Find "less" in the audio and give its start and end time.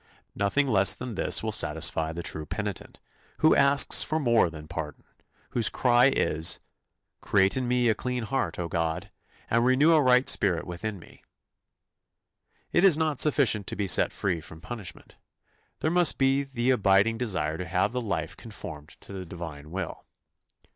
0.67-0.95